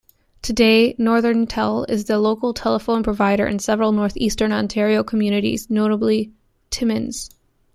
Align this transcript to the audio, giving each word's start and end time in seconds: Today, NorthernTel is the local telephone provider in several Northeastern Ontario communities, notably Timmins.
Today, 0.41 0.95
NorthernTel 0.95 1.87
is 1.87 2.05
the 2.05 2.17
local 2.17 2.55
telephone 2.55 3.03
provider 3.03 3.45
in 3.45 3.59
several 3.59 3.91
Northeastern 3.91 4.51
Ontario 4.51 5.03
communities, 5.03 5.69
notably 5.69 6.31
Timmins. 6.71 7.29